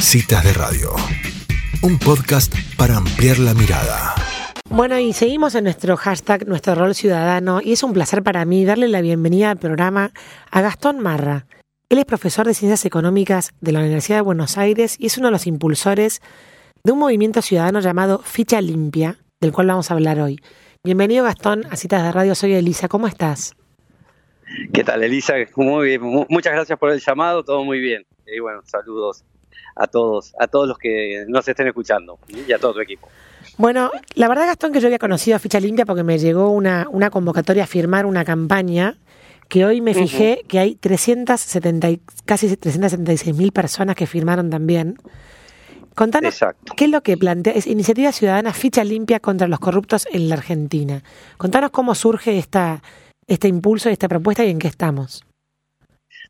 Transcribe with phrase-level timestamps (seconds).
[0.00, 0.94] Citas de Radio,
[1.82, 4.14] un podcast para ampliar la mirada.
[4.70, 8.64] Bueno, y seguimos en nuestro hashtag, nuestro rol ciudadano, y es un placer para mí
[8.64, 10.12] darle la bienvenida al programa
[10.50, 11.46] a Gastón Marra.
[11.88, 15.28] Él es profesor de Ciencias Económicas de la Universidad de Buenos Aires y es uno
[15.28, 16.22] de los impulsores
[16.84, 20.40] de un movimiento ciudadano llamado Ficha Limpia, del cual vamos a hablar hoy.
[20.84, 23.56] Bienvenido Gastón a Citas de Radio, soy Elisa, ¿cómo estás?
[24.72, 25.34] ¿Qué tal Elisa?
[25.56, 28.06] Muy bien, muchas gracias por el llamado, todo muy bien.
[28.26, 29.24] Y bueno, saludos
[29.78, 33.08] a todos, a todos los que nos estén escuchando y a todo tu equipo.
[33.56, 36.86] Bueno, la verdad, Gastón, que yo había conocido a Ficha Limpia porque me llegó una,
[36.90, 38.96] una convocatoria a firmar una campaña
[39.48, 41.88] que hoy me fijé que hay 370,
[42.26, 44.96] casi 376 mil personas que firmaron también.
[45.94, 46.38] Contanos
[46.76, 50.36] qué es lo que plantea, es Iniciativa Ciudadana Ficha Limpia contra los Corruptos en la
[50.36, 51.02] Argentina.
[51.38, 52.82] Contanos cómo surge esta,
[53.26, 55.24] este impulso y esta propuesta y en qué estamos.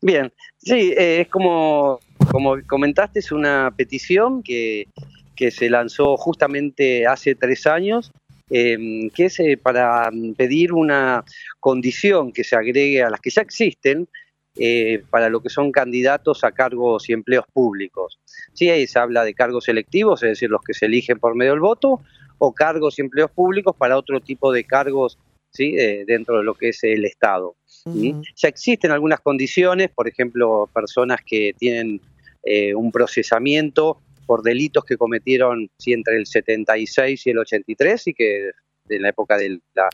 [0.01, 1.99] Bien, sí, eh, es como,
[2.31, 4.89] como comentaste, es una petición que,
[5.37, 8.10] que se lanzó justamente hace tres años,
[8.51, 11.25] em, que es eh, para pedir una
[11.60, 14.09] condición que se agregue a las que ya existen
[14.57, 18.19] eh, para lo que son candidatos a cargos y empleos públicos.
[18.55, 21.53] Sí, ahí se habla de cargos selectivos, es decir, los que se eligen por medio
[21.53, 22.01] del voto,
[22.38, 25.19] o cargos y empleos públicos para otro tipo de cargos
[25.51, 25.73] ¿sí?
[26.07, 27.57] dentro de lo que es el Estado.
[27.85, 32.01] Ya existen algunas condiciones, por ejemplo, personas que tienen
[32.43, 38.15] eh, un procesamiento por delitos que cometieron sí, entre el 76 y el 83 y
[38.15, 38.51] que
[38.88, 39.88] en la época de la,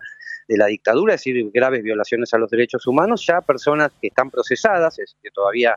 [0.49, 4.31] de la dictadura, es decir, graves violaciones a los derechos humanos, ya personas que están
[4.31, 5.77] procesadas, es que todavía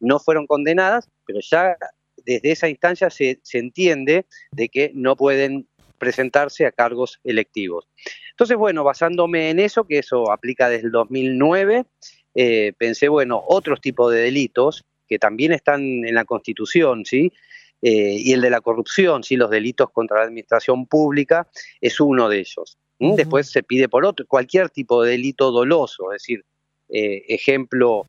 [0.00, 1.76] no fueron condenadas, pero ya
[2.24, 7.88] desde esa instancia se, se entiende de que no pueden presentarse a cargos electivos.
[8.30, 11.86] Entonces, bueno, basándome en eso, que eso aplica desde el 2009,
[12.34, 17.32] eh, pensé, bueno, otros tipos de delitos que también están en la Constitución, ¿sí?
[17.80, 19.36] Eh, y el de la corrupción, ¿sí?
[19.36, 21.48] los delitos contra la administración pública,
[21.80, 22.76] es uno de ellos.
[22.98, 26.44] Después se pide por otro, cualquier tipo de delito doloso, es decir,
[26.88, 28.08] eh, ejemplo,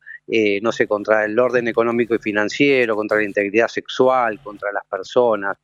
[0.62, 5.58] no sé, contra el orden económico y financiero, contra la integridad sexual, contra las personas,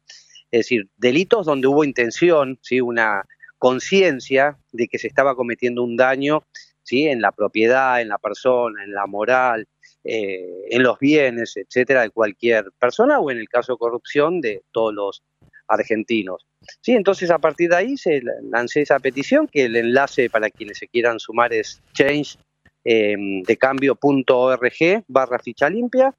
[0.54, 2.80] es decir, delitos donde hubo intención, ¿sí?
[2.80, 3.26] una
[3.58, 6.44] conciencia de que se estaba cometiendo un daño
[6.84, 7.08] ¿sí?
[7.08, 9.68] en la propiedad, en la persona, en la moral,
[10.04, 14.62] eh, en los bienes, etcétera, de cualquier persona o en el caso de corrupción de
[14.72, 15.24] todos los
[15.68, 16.46] argentinos.
[16.82, 20.78] Sí, entonces a partir de ahí se lancé esa petición que el enlace para quienes
[20.78, 22.38] se quieran sumar es change
[22.86, 26.14] eh, de cambio.org barra ficha limpia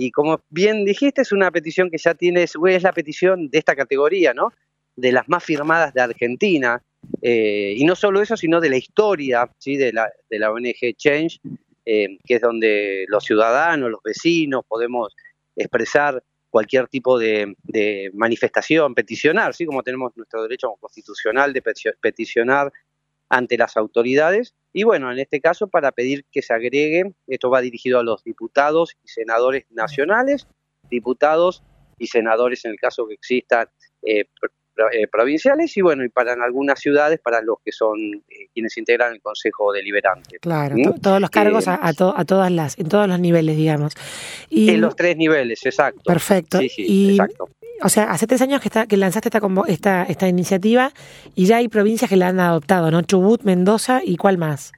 [0.00, 3.76] y como bien dijiste, es una petición que ya tiene, es la petición de esta
[3.76, 4.50] categoría, ¿no?
[4.96, 6.82] De las más firmadas de Argentina.
[7.20, 9.76] Eh, y no solo eso, sino de la historia ¿sí?
[9.76, 11.40] de, la, de la ONG Change,
[11.84, 15.14] eh, que es donde los ciudadanos, los vecinos, podemos
[15.54, 17.54] expresar cualquier tipo de,
[18.14, 19.66] manifestación, peticionar, ¿sí?
[19.66, 21.62] como tenemos nuestro derecho constitucional de
[22.00, 22.72] peticionar
[23.30, 24.54] ante las autoridades.
[24.72, 28.22] Y bueno, en este caso para pedir que se agregue, esto va dirigido a los
[28.24, 30.46] diputados y senadores nacionales,
[30.90, 31.62] diputados
[31.98, 33.68] y senadores en el caso que existan
[34.02, 34.24] eh,
[34.92, 38.76] eh, provinciales y bueno, y para en algunas ciudades para los que son eh, quienes
[38.78, 40.38] integran el Consejo Deliberante.
[40.40, 43.94] Claro, todos los cargos a, a, todas las, en todos los niveles, digamos.
[44.48, 46.02] Y, en los tres niveles, exacto.
[46.04, 46.60] Perfecto.
[46.60, 47.48] y, exacto.
[47.82, 50.92] O sea, hace tres años que, está, que lanzaste esta, esta, esta iniciativa
[51.34, 53.02] y ya hay provincias que la han adoptado, ¿no?
[53.02, 54.72] Chubut, Mendoza y cuál más.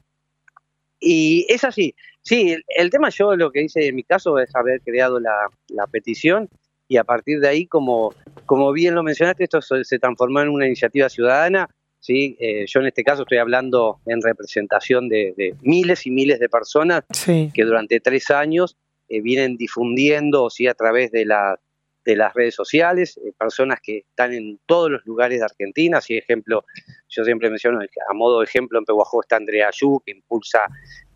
[1.01, 1.95] Y es así.
[2.23, 5.51] Sí, el, tema yo lo que hice en mi caso es haber creado la,
[5.91, 6.49] petición
[6.89, 8.15] y a partir de ahí, como,
[8.47, 11.69] como bien lo mencionaste, esto se, transformó en una iniciativa ciudadana.
[12.01, 12.37] ¿sí?
[12.39, 17.05] Eh, yo en este caso estoy hablando en representación de, miles y miles de personas
[17.25, 18.77] que durante tres años
[19.09, 20.67] eh, vienen difundiendo ¿sí?
[20.67, 21.59] a través de la
[22.05, 26.17] de las redes sociales, eh, personas que están en todos los lugares de Argentina, así
[26.17, 26.65] ejemplo,
[27.09, 30.67] yo siempre menciono, a modo de ejemplo, en Pehuajó está Andrea Ayú, que impulsa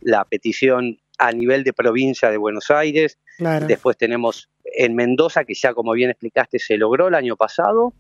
[0.01, 3.19] la petición a nivel de provincia de Buenos Aires,
[3.67, 7.95] después tenemos en Mendoza, que ya como bien explicaste, se logró el año pasado,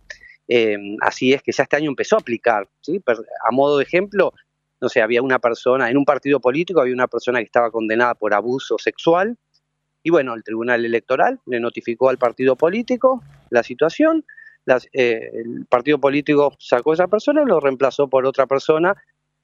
[0.48, 3.02] eh, así es que ya este año empezó a aplicar, ¿sí?
[3.06, 4.32] a modo de ejemplo,
[4.80, 8.14] no sé, había una persona, en un partido político había una persona que estaba condenada
[8.14, 9.36] por abuso sexual,
[10.02, 14.24] y bueno, el Tribunal Electoral le notificó al partido político la situación,
[14.92, 18.94] eh, el partido político sacó a esa persona y lo reemplazó por otra persona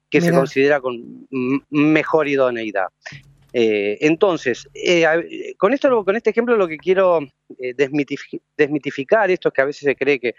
[0.09, 1.27] que se considera con
[1.69, 2.87] mejor idoneidad.
[3.53, 5.05] Eh, entonces, eh,
[5.57, 7.19] con esto, con este ejemplo, lo que quiero
[8.57, 10.35] desmitificar esto es que a veces se cree que,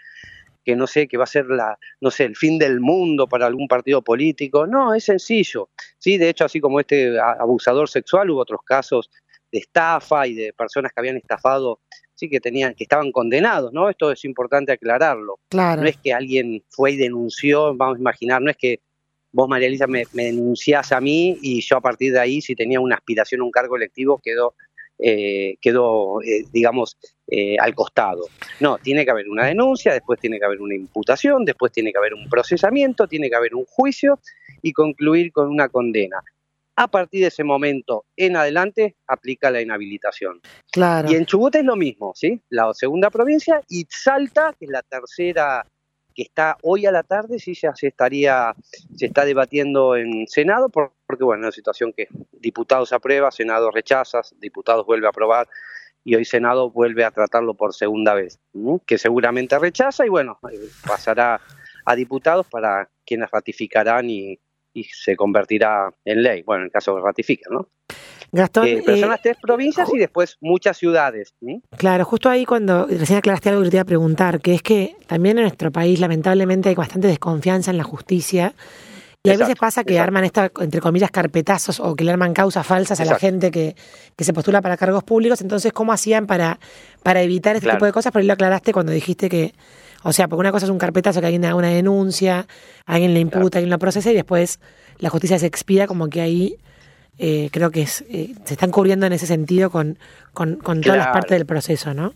[0.63, 3.45] que no sé, que va a ser la, no sé, el fin del mundo para
[3.45, 4.67] algún partido político.
[4.67, 5.69] No, es sencillo.
[5.97, 9.09] Sí, de hecho, así como este abusador sexual, hubo otros casos
[9.51, 11.79] de estafa y de personas que habían estafado
[12.15, 13.89] sí que tenían, que estaban condenados, ¿no?
[13.89, 15.39] Esto es importante aclararlo.
[15.49, 15.81] Claro.
[15.81, 18.79] No es que alguien fue y denunció, vamos a imaginar, no es que
[19.35, 22.55] vos, María Elisa, me, me denunciás a mí y yo a partir de ahí, si
[22.55, 24.55] tenía una aspiración a un cargo electivo, quedó,
[24.97, 26.97] eh, quedó eh, digamos,
[27.27, 28.27] eh, al costado.
[28.61, 31.97] No, tiene que haber una denuncia, después tiene que haber una imputación, después tiene que
[31.97, 34.19] haber un procesamiento, tiene que haber un juicio
[34.61, 36.23] y concluir con una condena.
[36.77, 40.39] A partir de ese momento en adelante aplica la inhabilitación.
[40.71, 41.11] Claro.
[41.11, 42.41] Y en Chubut es lo mismo, ¿sí?
[42.49, 45.65] La segunda provincia y Salta, que es la tercera
[46.15, 48.55] que está hoy a la tarde, sí ya se estaría,
[48.95, 53.69] se está debatiendo en Senado, por- porque bueno, es una situación que diputados aprueba, Senado
[53.69, 55.47] rechaza, diputados vuelve a aprobar
[56.03, 58.39] y hoy Senado vuelve a tratarlo por segunda vez,
[58.87, 60.57] que seguramente rechaza y bueno, eh,
[60.87, 61.41] pasará
[61.85, 64.39] a diputados para quienes ratificarán y,
[64.73, 67.69] y se convertirá en ley, bueno, en el caso que ratifiquen, ¿no?
[68.31, 71.33] Gastón, Eh, pero son eh, las tres provincias y después muchas ciudades.
[71.77, 74.95] Claro, justo ahí cuando recién aclaraste algo que te iba a preguntar, que es que
[75.07, 78.53] también en nuestro país lamentablemente hay bastante desconfianza en la justicia
[79.23, 80.03] y a veces pasa que exacto.
[80.07, 83.75] arman esta, entre comillas, carpetazos o que le arman causas falsas a la gente que,
[84.15, 85.41] que se postula para cargos públicos.
[85.41, 86.59] Entonces, ¿cómo hacían para,
[87.01, 87.77] para evitar este Claro.
[87.77, 88.11] tipo de cosas?
[88.11, 89.55] Pero ahí lo aclaraste cuando dijiste que,
[90.03, 92.45] o sea, porque una cosa es un carpetazo que alguien haga una denuncia,
[92.85, 94.59] alguien le imputa, alguien lo procesa y después
[94.99, 96.57] la justicia se expida como que ahí...
[97.17, 99.97] eh, creo que es, eh, se están cubriendo en ese sentido con,
[100.33, 102.13] con, con todas las partes del proceso, ¿no?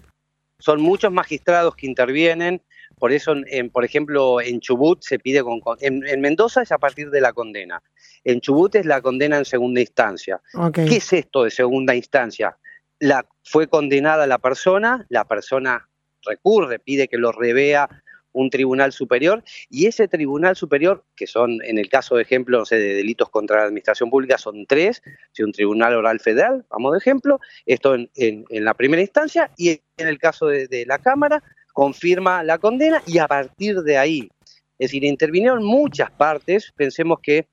[0.60, 2.62] Son muchos magistrados que intervienen,
[2.98, 5.62] por eso, en, por ejemplo, en Chubut se pide con...
[5.80, 7.82] En, en Mendoza es a partir de la condena.
[8.26, 10.42] En Chubut es la condena en segunda instancia.
[10.74, 12.58] ¿Qué es esto de segunda instancia?
[13.00, 15.88] La, fue condenada la persona, la persona
[16.26, 17.88] recurre, pide que lo revea
[18.32, 22.78] un tribunal superior y ese tribunal superior, que son en el caso de ejemplo de
[22.96, 27.40] delitos contra la administración pública, son tres, si un tribunal oral federal, vamos de ejemplo,
[27.66, 31.44] esto en, en- la primera instancia y en el caso de, la Cámara
[31.74, 34.30] confirma la condena y a partir de ahí,
[34.78, 37.48] es decir, intervinieron muchas partes, pensemos que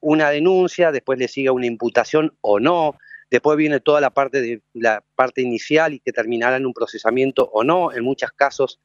[0.00, 2.96] una denuncia, después le sigue una imputación o no,
[3.30, 7.48] después viene toda la parte de la parte inicial y que terminará en un procesamiento
[7.52, 8.78] o no, en muchos casos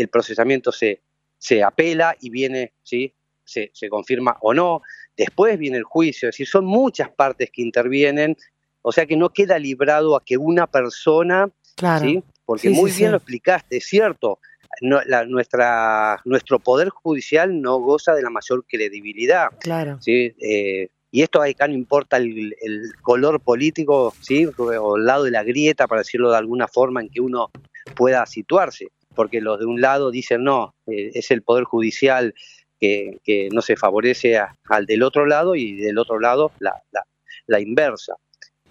[0.00, 1.00] el procesamiento se,
[1.38, 3.12] se apela y viene, ¿sí?
[3.44, 4.82] Se, se confirma o no,
[5.16, 8.36] después viene el juicio, es decir, son muchas partes que intervienen,
[8.82, 12.04] o sea que no queda librado a que una persona Claro.
[12.04, 12.22] ¿sí?
[12.44, 14.40] Porque Sí, sí, muy bien lo explicaste, es cierto.
[14.80, 19.98] No, la- nuestra, nuestro poder judicial no goza de la mayor credibilidad, Claro.
[20.00, 20.34] ¿sí?
[20.40, 24.46] Eh, y esto acá no importa el, el color político, ¿sí?
[24.58, 27.50] O el lado de la grieta, para decirlo de alguna forma, en que uno
[27.96, 28.88] pueda situarse,
[29.18, 32.32] porque los de un lado dicen no, eh, es el poder judicial
[32.78, 33.18] que,
[33.50, 34.38] no se favorece
[34.68, 37.02] al del otro lado y del otro lado la, la-
[37.48, 38.14] la inversa.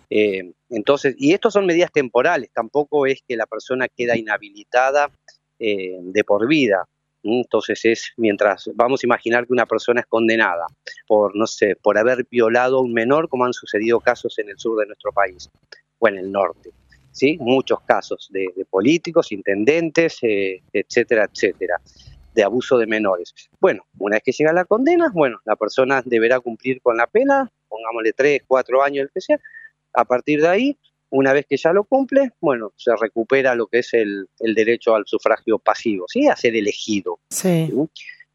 [0.09, 5.11] Eh, entonces, y estos son medidas temporales, tampoco es que la persona queda inhabilitada
[5.59, 6.85] eh, de por vida.
[7.23, 10.65] Entonces es mientras vamos a imaginar que una persona es condenada
[11.07, 14.57] por no sé, por haber violado a un menor, como han sucedido casos en el
[14.57, 15.49] sur de nuestro país
[15.99, 16.69] o en el norte.
[17.17, 17.35] ¿Sí?
[17.39, 21.81] Muchos casos de, de políticos, intendentes, eh, etcétera, etcétera,
[22.35, 23.33] de abuso de menores.
[23.59, 27.51] Bueno, una vez que llega la condena, bueno, la persona deberá cumplir con la pena,
[27.67, 29.39] pongámosle tres, cuatro años, el que sea,
[29.93, 30.77] a partir de ahí,
[31.09, 34.93] una vez que ya lo cumple, bueno, se recupera lo que es el, el derecho
[34.93, 36.27] al sufragio pasivo, ¿sí?
[36.27, 37.19] A ser elegido.
[37.31, 37.73] Sí.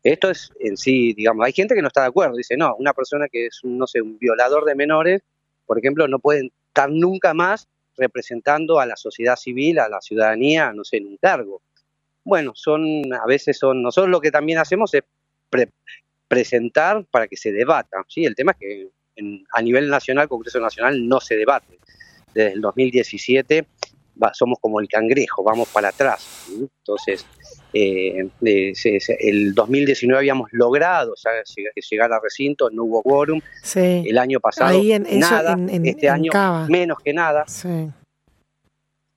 [0.02, 2.95] Esto es en sí, digamos, hay gente que no está de acuerdo, dice, no, una
[2.95, 5.23] persona que es, un, no sé, un violador de menores,
[5.66, 10.72] por ejemplo, no puede estar nunca más representando a la sociedad civil, a la ciudadanía,
[10.72, 11.62] no sé, en un cargo.
[12.25, 15.02] Bueno, son, a veces son, nosotros lo que también hacemos es
[15.50, 15.70] pre-
[16.28, 18.25] presentar para que se debata, ¿sí?
[18.25, 21.78] El tema es que en- a nivel nacional, Congreso Nacional, no se debate.
[22.32, 23.66] Desde el 2017
[24.22, 26.46] va- somos como el cangrejo, vamos para atrás.
[26.50, 27.26] Entonces,
[27.75, 31.31] eh, eh, se- se- el 2019 habíamos logrado ya
[31.91, 33.41] llegar, a recinto, no hubo quórum.
[33.62, 34.05] Sí.
[34.07, 35.52] El año pasado, Ahí en, eso nada.
[35.55, 36.67] en, en- este año, Cava.
[36.69, 37.45] menos que nada.
[37.47, 37.88] Sí.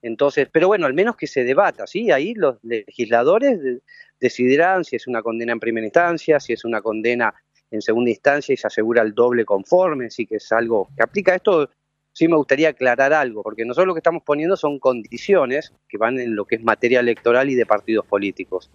[0.02, 2.12] Entonces, pero bueno, al menos que se debata, ¿sí?
[2.12, 3.80] Ahí los legisladores de-
[4.20, 7.34] decidirán si es una condena en primera instancia, si es una condena
[7.72, 11.34] en segunda instancia y se asegura el doble conforme, sí que es algo que aplica.
[11.36, 11.70] Esto
[12.16, 16.18] sí me gustaría aclarar algo, porque nosotros lo que estamos poniendo son condiciones que van
[16.18, 18.72] en lo que es materia electoral y de partidos políticos.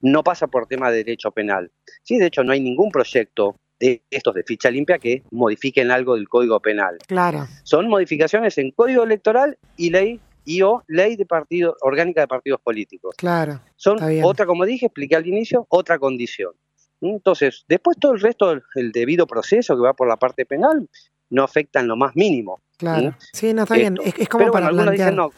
[0.00, 1.72] No pasa por tema de derecho penal.
[2.02, 6.14] Sí, de hecho, no hay ningún proyecto de estos de ficha limpia que modifiquen algo
[6.14, 7.46] del Código Penal Claro.
[7.62, 12.60] son modificaciones en código electoral y ley y o ley de partido orgánica de partidos
[12.62, 13.14] políticos.
[13.18, 13.60] Claro.
[13.76, 16.52] Son otra, como dije, expliqué al inicio, otra condición.
[17.00, 20.88] Entonces, después todo el resto, el debido proceso que va por la parte penal,
[21.30, 22.62] no afecta en lo más mínimo.
[22.78, 23.14] Claro.
[23.32, 23.96] Sí, no está bien.
[24.04, 25.12] Es, es como Pero para bueno, plantear.
[25.12, 25.32] dicen no.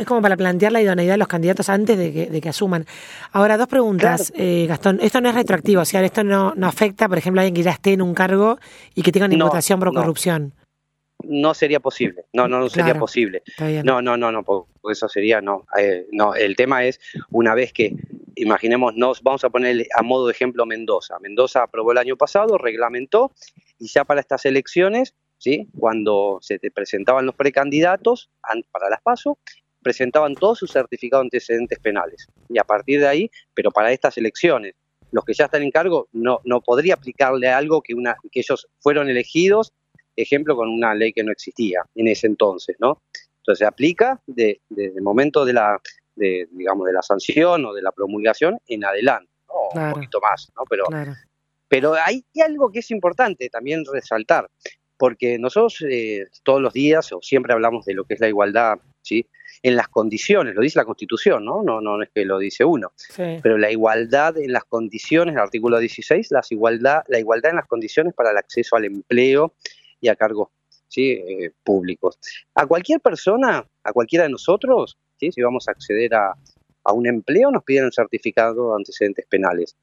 [0.00, 2.84] Es como para plantear la idoneidad de los candidatos antes de que, de que asuman.
[3.32, 4.98] Ahora, dos preguntas, eh, Gastón.
[5.00, 7.62] Esto no es retroactivo, o sea, esto no, no afecta, por ejemplo, a alguien que
[7.62, 8.58] ya esté en un cargo
[8.94, 10.52] y que tenga una imputación por corrupción.
[11.22, 13.00] No sería posible, no, no, no sería Claro.
[13.00, 13.42] posible.
[13.84, 16.98] No, no, no, no, porque eso sería, no, eh, no, el tema es,
[17.30, 17.94] una vez que,
[18.36, 21.18] imaginémonos, vamos a poner a modo de ejemplo Mendoza.
[21.20, 23.32] Mendoza aprobó el año pasado, reglamentó,
[23.78, 25.68] y ya para estas elecciones, ¿sí?
[25.78, 29.38] cuando se te presentaban los precandidatos an- para las PASO,
[29.82, 32.26] presentaban todos sus certificados de antecedentes penales.
[32.48, 34.74] Y a partir de ahí, pero para estas elecciones,
[35.12, 38.66] los que ya están en cargo, no, no podría aplicarle algo que, una, que ellos
[38.80, 39.72] fueron elegidos,
[40.16, 43.00] ejemplo, con una ley que no existía en ese entonces, ¿no?
[43.38, 45.80] Entonces se aplica de- desde el momento de la,
[46.16, 49.54] de, digamos, de la sanción o de la promulgación en adelante, ¿no?
[49.72, 49.86] Claro.
[49.88, 50.64] un poquito más, ¿no?
[50.68, 51.12] Pero, Claro.
[51.68, 54.48] pero hay algo que es importante también resaltar,
[54.98, 58.78] porque nosotros eh, todos los días o siempre hablamos de lo que es la igualdad,
[59.00, 59.26] ¿sí?
[59.62, 61.62] En las condiciones, lo dice la Constitución, ¿no?
[61.62, 63.38] No, no es que lo dice uno, Sí.
[63.42, 67.66] pero la igualdad en las condiciones, el artículo 16, las igualdad, la igualdad en las
[67.66, 69.54] condiciones para el acceso al empleo
[70.00, 70.48] y a cargos
[70.88, 71.10] ¿sí?
[71.12, 72.18] eh, públicos.
[72.54, 75.32] A cualquier persona, a cualquiera de nosotros, ¿sí?
[75.32, 76.34] si vamos a acceder a,
[76.84, 79.76] a un empleo, nos piden un certificado de antecedentes penales.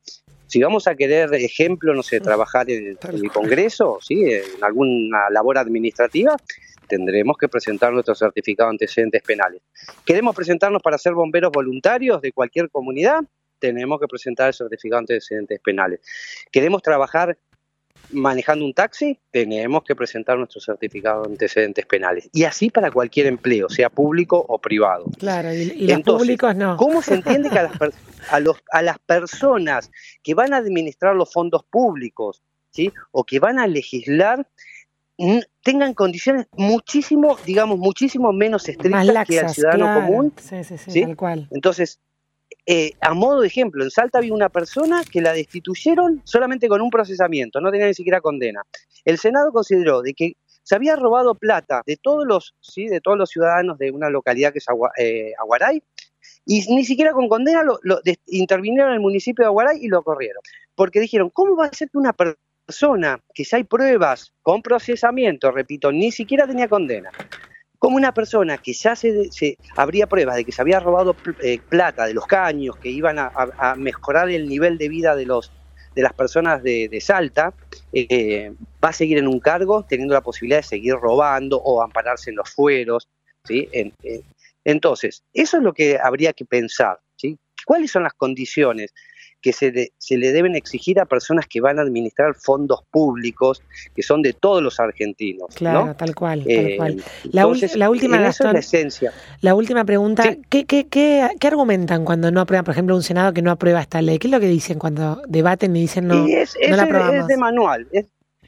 [0.48, 3.30] Si vamos a querer, ejemplo, no sé, trabajar en, el- en.
[3.30, 4.24] Congreso, ¿sí?
[4.26, 6.36] en alguna labor administrativa,
[6.88, 9.62] tendremos que presentar nuestro certificado de antecedentes penales.
[10.06, 13.22] ¿Queremos presentarnos para ser bomberos voluntarios de cualquier comunidad?
[13.60, 16.00] Tenemos que presentar el certificado de antecedentes penales.
[16.52, 17.38] ¿Queremos trabajar
[18.12, 19.20] manejando un taxi?
[19.32, 22.30] Tenemos que presentar nuestro certificado de antecedentes penales.
[22.34, 25.06] Y así para cualquier empleo, sea público o privado.
[25.18, 26.78] Claro, y, y los públicos no.
[26.78, 27.74] ¿Cómo se entiende que a las,
[28.30, 29.92] a, los, a las personas
[30.24, 32.92] que van a administrar los fondos públicos ¿sí?
[33.12, 34.48] o que van a legislar
[35.18, 40.02] n- tengan condiciones muchísimo, digamos, muchísimo menos estrictas que al ciudadano claro.
[40.02, 40.34] común?
[40.38, 41.02] Sí, sí, sí, ¿sí?
[41.02, 41.48] tal cual.
[41.52, 42.00] Entonces,
[42.66, 46.82] eh, a modo de ejemplo, en Salta había una persona que la destituyeron solamente con
[46.82, 48.64] un procesamiento, no tenía ni siquiera condena.
[49.04, 52.88] El Senado consideró de que se había robado plata de todos los, ¿sí?
[52.88, 54.66] de todos los ciudadanos de una localidad que es
[54.98, 55.84] eh, Aguaray,
[56.48, 57.80] y ni siquiera con condena lo,
[58.28, 60.42] intervinieron en el municipio de Aguaray y lo corrieron.
[60.76, 64.62] Porque dijeron, ¿cómo va a ser que una per- persona que ya hay pruebas con
[64.62, 67.12] procesamiento, repito, ni siquiera tenía condena,
[67.86, 69.30] como una persona que ya se,
[69.78, 73.32] habría pruebas de que se había robado eh, plata de los caños que iban a,
[73.78, 75.54] mejorar el nivel de vida de los
[75.94, 77.56] de las personas de, Salta,
[77.94, 78.50] eh,
[78.84, 82.38] va a seguir en un cargo teniendo la posibilidad de seguir robando o ampararse en
[82.38, 83.08] los fueros,
[83.44, 83.70] ¿sí?
[83.72, 84.24] En- en-
[84.64, 87.38] entonces, eso es lo que habría que pensar, ¿sí?
[87.68, 88.96] ¿Cuáles son las condiciones
[89.46, 93.62] que se, le- se le deben exigir a personas que van a administrar fondos públicos
[93.96, 95.50] que son de todos los argentinos?
[95.52, 95.56] ¿no?
[95.56, 97.04] Claro, tal cual, tal Eh, cual.
[97.32, 99.14] La, entonces, la última, eso es Gastón, la esencia.
[99.42, 100.24] la última pregunta.
[100.24, 100.42] Sí.
[100.50, 103.82] ¿Qué, qué, qué, qué argumentan cuando no aprueban, por ejemplo, un Senado que no aprueba
[103.82, 104.18] esta ley?
[104.18, 106.90] ¿Qué es lo que dicen cuando debaten y dicen no, y es, no la de-
[106.90, 107.16] aprobamos?
[107.18, 107.88] es de manual.
[107.92, 108.08] es-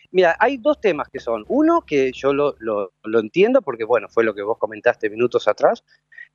[0.10, 1.46] mira, hay dos temas que son.
[1.48, 5.48] Uno, que yo lo, lo- lo entiendo porque, bueno, fue lo que vos comentaste minutos
[5.48, 5.84] atrás,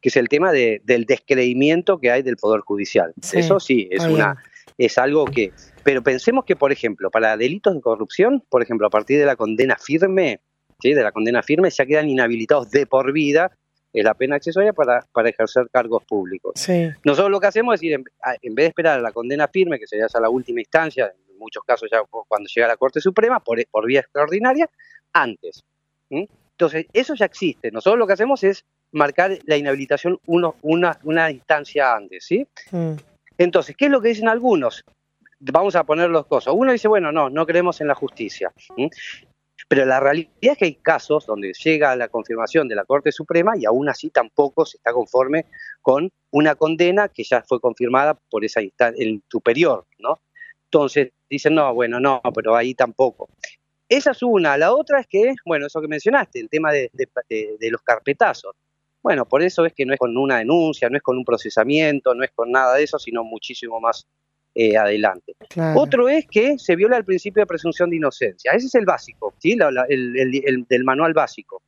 [0.00, 3.12] que es el tema de- del descreimiento que hay del Poder Judicial.
[3.22, 4.36] Sí, Eso sí, es, una,
[4.78, 5.52] es algo que...
[5.84, 9.36] Pero pensemos que, por ejemplo, para delitos de corrupción, por ejemplo, a partir de la
[9.36, 10.40] condena firme,
[10.80, 10.94] ¿sí?
[10.94, 13.50] de la condena firme, ya quedan inhabilitados de por vida
[13.92, 16.52] en la pena accesoria para, para ejercer cargos públicos.
[16.56, 18.04] Sí, Nosotros lo que hacemos es ir, en,
[18.42, 21.36] en vez de esperar a la condena firme, que sería ya la última instancia, en
[21.38, 24.70] muchos casos ya cu- cuando llega a la Corte Suprema, por, por vía extraordinaria,
[25.12, 25.62] antes.
[26.08, 27.70] Entonces, eso ya existe.
[27.70, 32.46] Nosotros lo que hacemos es marcar la inhabilitación uno, una, una instancia antes, ¿sí?
[32.70, 32.92] mm,
[33.42, 34.84] Entonces, ¿qué es lo que dicen algunos?
[35.40, 36.54] Vamos a poner los cosas.
[36.56, 38.52] Uno dice, bueno, no, no creemos en la justicia.
[39.68, 43.56] Pero la realidad es que hay casos donde llega la confirmación de la Corte Suprema
[43.56, 45.46] y aún así tampoco se está conforme
[45.80, 50.20] con una condena que ya fue confirmada por esa instancia, el superior, ¿no?
[50.64, 53.28] Entonces dicen, no, bueno, no, pero ahí tampoco.
[53.88, 54.56] Esa es una.
[54.56, 56.90] La otra es que, bueno, eso que mencionaste, el tema de
[57.70, 58.54] los carpetazos.
[59.02, 62.14] Bueno, por eso es que no es con una denuncia, no es con un procesamiento,
[62.14, 64.06] no es con nada de eso, sino muchísimo más
[64.54, 65.34] eh, adelante.
[65.48, 65.80] claro.
[65.80, 68.52] Otro es que se viola el principio de presunción de inocencia.
[68.52, 69.56] Ese es el básico, ¿sí?
[69.56, 71.62] La- la- el, el- el- del manual básico.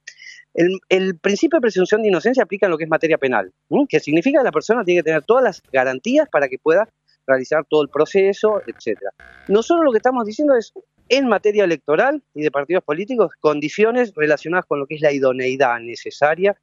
[0.52, 3.50] El, el principio de presunción de inocencia aplica en lo que es materia penal,
[3.88, 6.88] que significa que la persona tiene que tener todas las garantías para que pueda
[7.26, 9.10] realizar todo el proceso, etcétera.
[9.48, 10.72] Nosotros lo que estamos diciendo es,
[11.08, 15.80] en materia electoral y de partidos políticos, condiciones relacionadas con lo que es la idoneidad
[15.80, 16.54] necesaria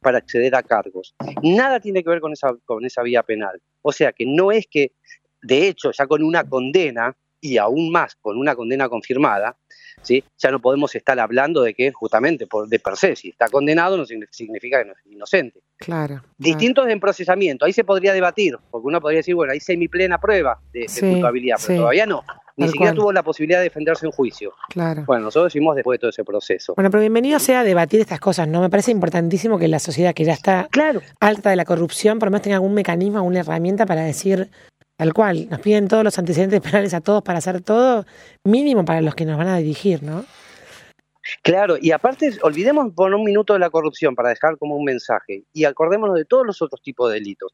[0.00, 1.14] para acceder a cargos.
[1.42, 3.60] Nada tiene que ver con esa, con esa vía penal.
[3.82, 4.92] O sea que no es que,
[5.42, 9.56] de hecho, ya con una condena, y aún más con una condena confirmada,
[10.02, 10.24] ¿sí?
[10.38, 13.96] ya no podemos estar hablando de que justamente por, de per se, si está condenado
[13.96, 15.60] no signi- significa que no es inocente.
[15.76, 16.20] Claro.
[16.36, 17.64] Distintos en procesamiento.
[17.64, 21.82] Ahí se podría debatir, porque uno podría decir, bueno, ahí semiplena prueba de, culpabilidad, pero
[21.82, 22.24] todavía no.
[22.58, 24.52] Ni siquiera tuvo la posibilidad de defenderse en juicio.
[24.68, 25.04] Claro.
[25.06, 26.74] Bueno, nosotros decimos después de todo ese proceso.
[26.74, 28.60] Bueno, pero bienvenido sea a debatir estas cosas, ¿no?
[28.60, 31.00] Me parece importantísimo que la sociedad que ya está claro.
[31.20, 34.50] alta de la corrupción, por lo menos tenga algún mecanismo, alguna herramienta para decir
[34.96, 35.48] tal cual.
[35.48, 38.04] Nos piden todos los antecedentes penales a todos para hacer todo,
[38.44, 40.24] mínimo para los que nos van a dirigir, ¿no?
[41.42, 45.44] Claro, y aparte, olvidemos por un minuto de la corrupción para dejar como un mensaje
[45.52, 47.52] y acordémonos de todos los otros tipos de delitos.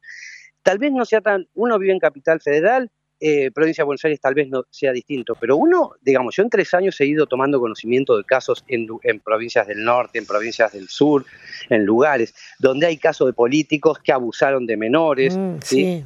[0.63, 4.19] Tal vez no sea tan, uno vive en Capital Federal, eh, provincia de Buenos Aires
[4.19, 7.59] tal vez no sea distinto, pero uno, digamos, yo en tres años he ido tomando
[7.59, 8.87] conocimiento de casos en,
[9.23, 11.25] provincias del norte, en provincias del sur,
[11.69, 15.37] en lugares donde hay casos de políticos que abusaron de menores.
[15.37, 15.57] Mm,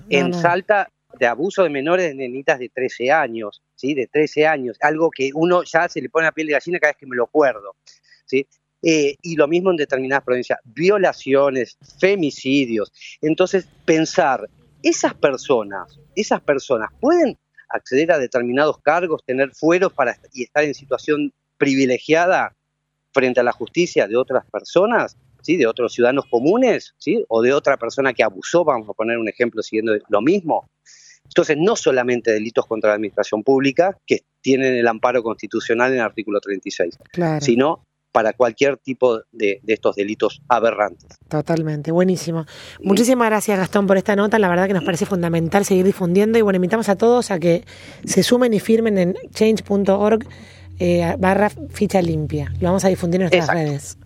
[0.10, 3.94] en Salta de abuso de menores de nenitas de 13 años, ¿sí?
[3.94, 6.92] De 13 años, algo que uno ya se le pone a piel de gallina cada
[6.92, 7.76] vez que me lo acuerdo,
[8.26, 8.48] ¿sí?
[8.82, 12.94] Eh, y lo mismo en determinadas provincias, violaciones, femicidios.
[13.22, 14.50] Entonces, pensar,
[14.82, 17.38] esas personas, esas personas pueden
[17.70, 22.56] acceder a determinados cargos, tener fueros para y estar en situación privilegiada
[23.12, 25.58] frente a la justicia de otras personas, ¿sí?
[25.58, 27.24] de otros ciudadanos comunes, ¿sí?
[27.28, 30.68] o de otra persona que abusó, vamos a poner un ejemplo siguiendo lo mismo.
[31.26, 36.06] Entonces, no solamente delitos contra la administración pública, que tienen el amparo constitucional en el
[36.06, 36.98] artículo 36,
[37.42, 41.18] sino para cualquier tipo de, estos delitos aberrantes.
[41.28, 42.46] Totalmente, buenísimo.
[42.82, 46.42] Muchísimas gracias Gastón por esta nota, la verdad que nos parece fundamental seguir difundiendo y
[46.42, 47.64] bueno, invitamos a todos a que
[48.06, 50.26] se sumen y firmen en change.org
[50.80, 52.54] eh, barra ficha limpia.
[52.62, 53.98] Lo vamos a difundir en nuestras redes.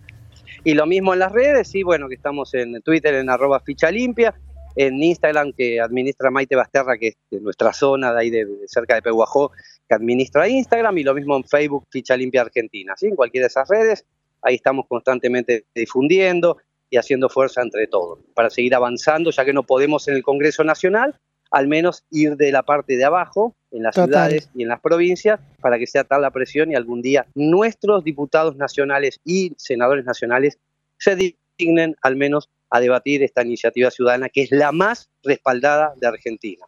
[0.64, 3.90] Y lo mismo en las redes, sí, bueno, que estamos en Twitter en arroba ficha
[3.90, 4.34] limpia,
[4.76, 8.94] en Instagram que administra Maite Basterra, que es de nuestra zona, de ahí de, cerca
[8.94, 9.52] de Peguajó,
[9.88, 12.94] que administra Instagram, y lo mismo en Facebook, Ficha Limpia Argentina.
[12.96, 13.06] ¿sí?
[13.06, 14.04] En cualquiera de esas redes,
[14.42, 16.58] ahí estamos constantemente difundiendo
[16.90, 20.64] y haciendo fuerza entre todos, para seguir avanzando, ya que no podemos en el Congreso
[20.64, 21.18] Nacional,
[21.50, 25.40] al menos ir de la parte de abajo, en las ciudades y en las provincias,
[25.60, 30.58] para que sea tal la presión y algún día nuestros diputados nacionales y senadores nacionales
[30.98, 36.06] se dignen al menos a debatir esta iniciativa ciudadana que es la más respaldada de
[36.06, 36.66] Argentina.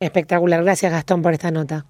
[0.00, 0.62] Espectacular.
[0.62, 1.86] Gracias Gastón por esta nota.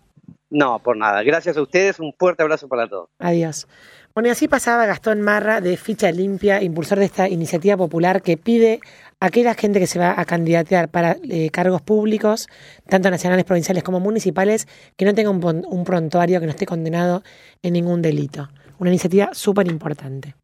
[0.55, 1.23] No, por nada.
[1.25, 1.99] Gracias a ustedes.
[1.99, 3.09] Un fuerte abrazo para todos.
[3.19, 3.67] Adiós.
[4.15, 8.37] Bueno, y así pasaba Gastón Marra de Ficha Limpia, impulsor de esta iniciativa popular que
[8.37, 8.79] pide
[9.19, 12.47] a aquella gente que se va a candidatear para eh, cargos públicos,
[12.89, 17.25] tanto nacionales, provinciales como municipales, que no tenga un, un prontuario, que no esté condenado
[17.63, 18.49] en ningún delito.
[18.79, 20.37] Una iniciativa súper importante.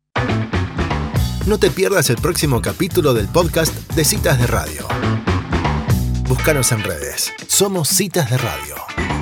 [1.46, 4.88] No te pierdas el próximo capítulo del podcast de Citas de Radio.
[6.28, 7.32] Búscanos en redes.
[7.46, 9.19] Somos Citas de Radio.